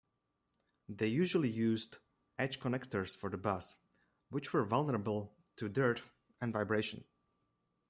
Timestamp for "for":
3.15-3.29